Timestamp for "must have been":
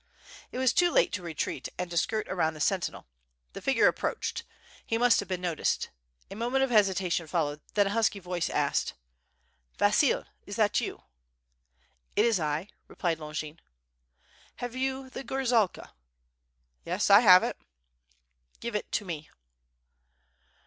4.97-5.41